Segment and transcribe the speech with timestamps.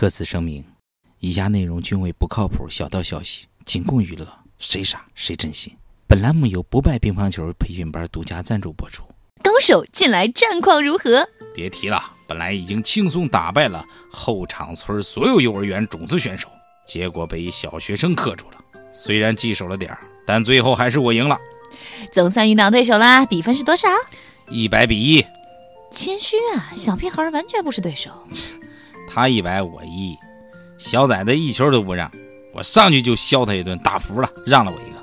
[0.00, 0.64] 特此声明，
[1.18, 4.26] 以下内容均为不靠谱小道消息，仅供娱乐，
[4.58, 5.76] 谁傻谁真心。
[6.06, 9.04] 本栏目由不败乒乓球培训班独家赞助播出。
[9.42, 11.28] 高手近来战况如何？
[11.54, 16.48] 别提了，本来已经轻松打败了后场村所有幼儿园种子选手，
[16.86, 18.56] 结果被一小学生克住了。
[18.94, 21.38] 虽然记手了点儿，但最后还是我赢了，
[22.10, 23.86] 总算遇到对手啦，比分是多少？
[24.48, 25.22] 一百比一。
[25.92, 28.10] 谦虚啊，小屁孩完全不是对手。
[29.12, 30.16] 他一百我一，
[30.78, 32.08] 小崽子一球都不让，
[32.54, 35.00] 我上去就削他一顿，打服了，让了我一个。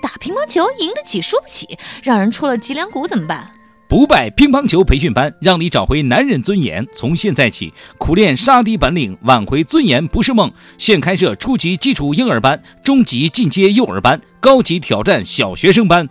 [0.00, 3.50] 打乒乓球赢得起输不起，让人戳了脊梁骨怎么办？
[3.86, 6.86] 不败乒乓球培训班，让你找回男人尊严。
[6.94, 10.50] 从现在起，苦练杀敌本领，挽回尊严不是梦。
[10.78, 16.08] 现开设初级基础婴儿班、中级进阶幼儿班、高级挑战小学生班。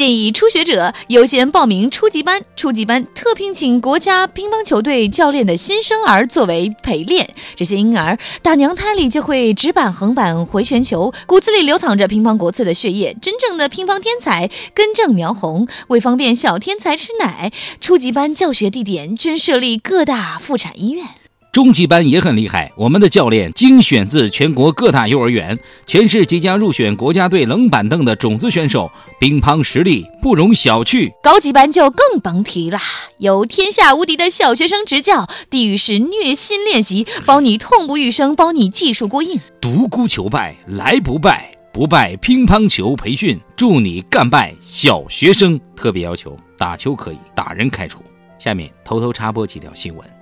[0.00, 7.28] 建议初学者优先报名初级班，初级班特聘请国家乒乓球队教练的新生儿作为陪练。
[7.54, 13.14] 这些婴儿打娘胎里就会直板、横板、回旋球，骨子里流淌着乒乓国粹的血液。
[13.20, 15.68] 真正的乒乓天才根正苗红。
[15.88, 21.19] 为方便小天才吃奶，初级班教学地点均设立各大妇产医院。
[21.52, 31.10] 中级班也很厉害，我们的教练精选自全国各大幼儿园，全市即将入选国家队冷板凳的种子选手，乒乓实力不容小觑。
[31.20, 32.80] 高级班就更甭提啦，
[33.18, 39.40] 由天下无敌的小学生执教，地狱式虐心练习，包你痛不欲生，包你技术过硬。
[39.60, 45.60] 独孤求败，来不败，不败乒乓球培训，助你干败小学生。
[45.74, 48.00] 特别要求：打球可以，打人开除。
[48.38, 50.19] 下面偷偷插播几条新闻。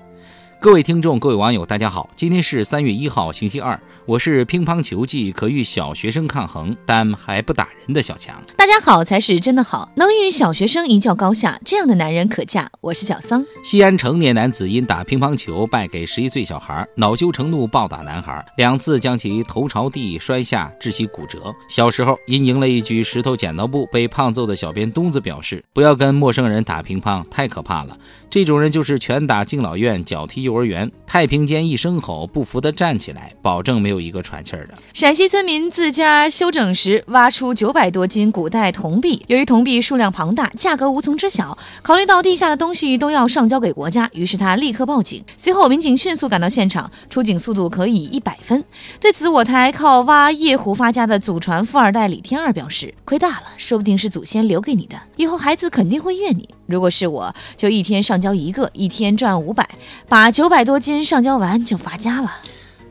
[0.60, 3.80] 各位听众，各位网友，大家好，今天是三月一号，星期二。
[4.04, 8.42] 我是乒乓球技可与小学生抗衡，但还不打人的小强。
[8.56, 12.68] 大家好才是真的好，能与小学生一较高下，这样的男人可嫁。
[12.80, 13.44] 我是小桑。
[13.62, 21.54] 西安成年男子因打乒乓球败给十一岁小孩，恼羞成怒暴打男孩，两次将其头朝地摔下，致其骨折。
[21.68, 27.96] 小时候因赢了一局石头剪刀布，被胖揍的小编东子表示：不要跟陌生人打乒乓，太可怕了。
[28.30, 30.90] 这种人就是拳打敬老院，脚踢幼儿园。
[31.06, 33.98] 太平间一声吼，不服的站起来，保证没有。
[33.98, 45.22] 一个喘气儿的陕西村民自家修整时挖出九百多斤古代铜币，由于铜币数量庞大，价格无从知晓，考虑到地下的东西都要上交给国家，于是他立刻报警。
[45.36, 48.64] 随后民警迅速赶到现场，出警速度可以一百分。
[49.00, 56.48] 对此，我台靠挖夜壶发家的祖传富二代李天二表示：“亏大了，说不定是祖先留给你的，以后孩子肯定会怨你。
[56.68, 59.66] 如果是我，就一天上交一个，一天赚五百，
[60.06, 62.30] 把九百多斤上交完就发家了。”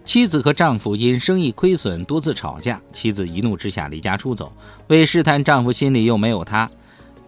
[0.03, 4.51] 妻子和丈夫因生意亏损多次吵架，妻子一怒之下离家出走。
[4.87, 6.67] 为试探丈夫心里又没有她，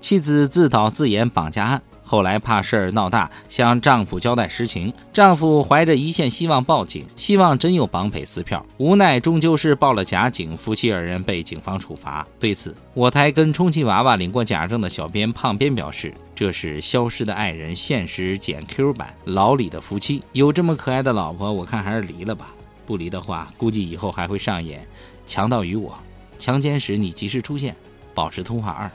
[0.02, 1.82] 妻子自导自演绑架案。
[2.02, 4.92] 后来怕事儿闹大，向丈夫交代实情。
[5.14, 12.26] 丈夫怀着一线希望报警，希望真有绑匪撕票，无奈终究是报了假警，夫妻二人被警方处罚。
[12.40, 22.56] 对此，我台跟充气娃娃领过假证的小编胖编表示：“这是消失的爱人现实减 Q 版，老李的夫妻有这么可爱的老婆，我看还是离了吧。”
[22.88, 24.88] 不离的话，估计以后还会上演
[25.26, 26.00] 强盗与我，
[26.38, 27.76] 强奸时你及时出现，
[28.14, 28.90] 保持通话二。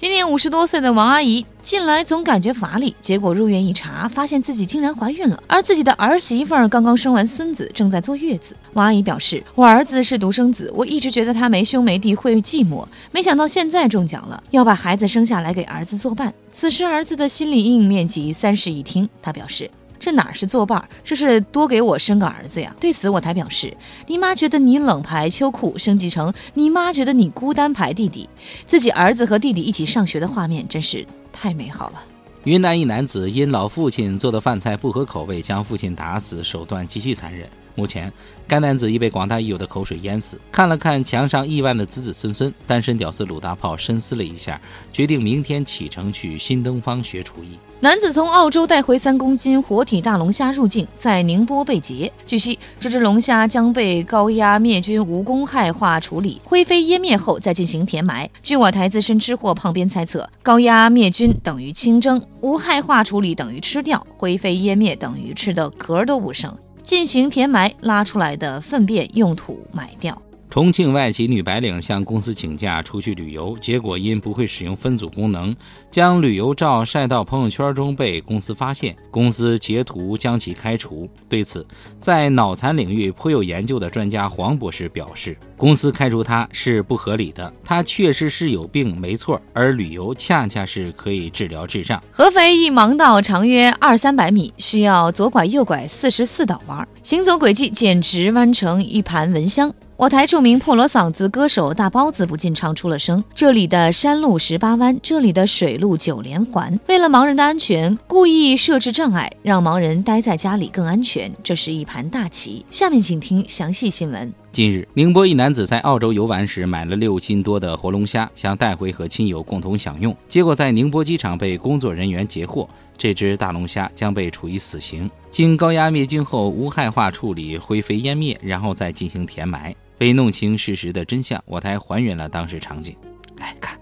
[0.00, 8.56] 今年五十多岁的王阿姨近来总感觉乏力，结果入院一查，发现自己竟然怀孕了，而自己的儿媳妇儿刚刚生完孙子，正在坐月子。
[8.74, 19.68] 王阿姨表示：“我儿子是独生子，我一直觉得他没兄没弟会寂寞，没想到现在中奖了，要把孩子生下来给儿子作伴。”此时儿子的心理阴影面积三室一厅，他表示。
[19.98, 22.74] 这哪是作伴儿，这是多给我生个儿子呀！
[22.78, 23.76] 对此，我才表示，
[24.06, 28.28] 你妈觉得你冷排秋裤，升级成你妈觉得你孤单排弟弟，
[28.66, 32.02] 自己儿子和弟弟一起上学的画面真是太美好了。
[32.44, 37.46] 云南一男子因老父亲做的饭菜不合口味，将父亲打死，手段极其残忍。
[37.78, 38.12] 目前，
[38.48, 40.36] 该男子已被广大益友的口水淹死。
[40.50, 44.60] 看了看墙上亿万的子子孙孙，单身屌丝鲁大炮深思了一下，
[44.92, 47.56] 决定明天启程去新东方学厨艺。
[47.80, 52.12] 男子从澳洲带回三公斤活体大龙虾入境，在宁波被劫。
[52.26, 58.28] 据悉，这只龙虾将被高压灭菌无公害化处理，灰飞烟灭后再进行填埋。
[58.42, 66.52] 据我台资深吃货胖边猜测，高压灭菌等于清蒸，无害化处理等于吃掉，灰飞烟灭等于吃的壳都不剩。
[66.88, 70.22] 进行填埋，拉出来的粪便用土埋掉。
[70.50, 75.54] 重庆外企女白领向公司请假出去旅游，结果因不会使用分组功能，
[75.90, 81.08] 将旅游照晒到朋友圈中被公司发现，公司截图将其开除。
[81.28, 81.66] 对此，
[81.98, 92.02] 在脑残领域颇有研究的专家黄博士表示，公司开除他是不合理的，他确实是有病，没错，而旅游恰恰是可以治疗智障。
[92.10, 99.72] 合肥一盲道长约二三百米，需要左拐右拐四十四道弯，行走轨迹简直弯成一盘蚊香。
[99.98, 106.78] 我台著名破锣嗓子歌手大包子不禁唱出了声：“这里的山路十八弯，这里的水路九连环。
[106.86, 111.28] 为了盲人的安全，故意设置障碍，让盲人待在家里更安全。
[111.42, 114.32] 这是一盘大棋。”下面请听详细新闻。
[114.52, 122.68] 近日，宁波一男子在澳洲游玩时买了六斤多的活龙虾，想带回和亲友共同享用，结果在宁波机场被工作人员截获。
[122.96, 129.74] 这只大龙虾将被处以死刑，经高压灭菌后无害化处理，灰飞烟灭，然后再进行填埋。
[129.98, 132.94] 为弄清事实的真相，我台还原了当时场景。
[133.38, 133.78] 哎，看，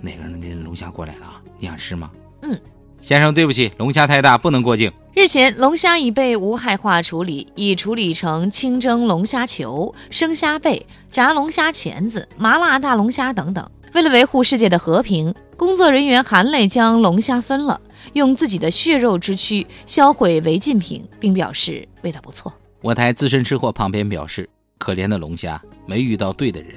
[0.00, 2.10] 哪个人的龙虾过来了，你想吃吗？
[2.42, 2.58] 嗯，
[3.00, 4.92] 先生，对不起，龙虾太大，不能过境。
[5.14, 13.68] 日前，龙虾已被无害化处理，已处理成清蒸龙虾球、生虾贝、炸龙虾钳子、麻辣大龙虾等等。
[13.92, 17.80] 为了维护世界的和平，工作人员含泪将龙虾分了，
[18.12, 22.52] 用自己的血肉之躯销毁违禁品，并表示味道不错。
[22.80, 24.48] 我台资深吃货旁边表示。
[24.80, 26.74] 可怜的龙虾没遇到对的人，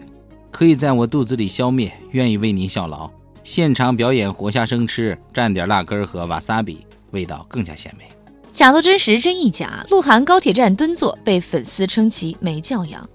[0.51, 3.09] 可以在我肚子里消灭，愿意为您效劳。
[3.45, 8.03] 现场表演活虾生吃，蘸点辣根和瓦萨比，味道更加鲜美。
[8.51, 9.85] 假作真实，真亦假。
[9.89, 13.09] 鹿晗高铁站蹲坐被粉丝称其没教养。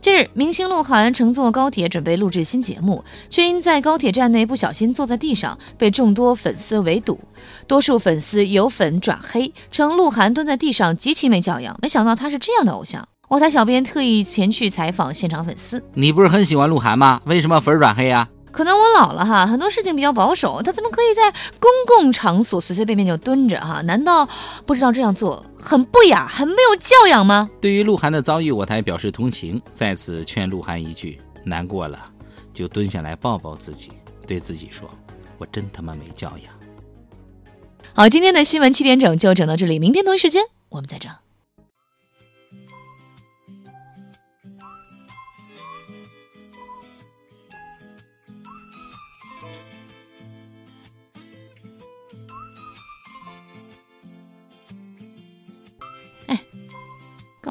[0.00, 7.20] 近日，明星鹿晗乘坐高铁准备录制新节目，却因在高铁站内不小心坐在地上，被众多粉丝围堵。
[7.68, 11.78] 多数粉丝由粉转黑，称鹿晗蹲在地上极其没教养。
[11.80, 13.08] 没想到他是这样的偶像。
[13.32, 17.18] 我台小编特意前去采访现场粉丝，你不是很喜欢鹿晗吗？
[17.24, 18.28] 为什么粉转黑呀？
[18.50, 23.80] 可能我老了哈，很多事情比较保守，他怎么可以在公共场所随随便便就蹲着哈？
[23.86, 24.28] 难道
[24.66, 27.48] 不知道这样做很不雅、很没有教养吗？
[27.58, 31.98] 对于鹿晗的遭遇，我台表示同情，在此劝鹿晗一句：难过了
[32.52, 33.92] 就蹲下来抱抱自己，
[34.26, 34.90] 对自己说：
[35.38, 36.52] 我真他妈没教养。
[37.94, 41.10] 好，今天的新闻七点整就整到这里，明天同一时间我们再整。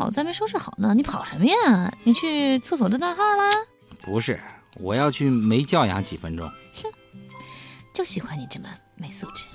[0.09, 1.94] 咱没收拾好呢，你跑什么呀？
[2.03, 3.51] 你去厕所蹲大号了？
[4.01, 4.39] 不是，
[4.75, 6.50] 我要去没教养几分钟。
[6.81, 6.92] 哼，
[7.94, 9.45] 就喜欢你这么没素质。